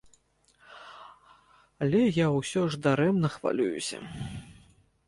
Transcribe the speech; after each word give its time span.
Але 1.87 2.01
я 2.07 2.27
ўсё 2.39 2.61
ж 2.73 2.81
дарэмна 2.87 3.27
хвалююся. 3.37 3.97